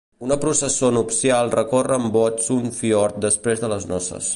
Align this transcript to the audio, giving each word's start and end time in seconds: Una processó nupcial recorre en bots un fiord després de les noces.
Una 0.27 0.35
processó 0.45 0.89
nupcial 0.95 1.53
recorre 1.57 2.01
en 2.03 2.09
bots 2.17 2.51
un 2.59 2.67
fiord 2.79 3.23
després 3.29 3.67
de 3.67 3.75
les 3.77 3.91
noces. 3.97 4.27